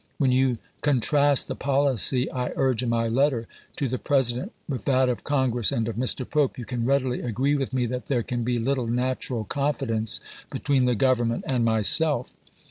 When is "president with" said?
3.99-4.85